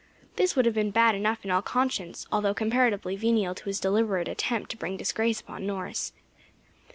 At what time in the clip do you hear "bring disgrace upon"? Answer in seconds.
4.77-5.67